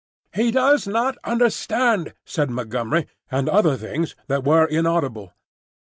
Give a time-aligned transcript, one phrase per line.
[0.33, 3.05] "He does not understand," said Montgomery.
[3.29, 5.31] and other things that were inaudible.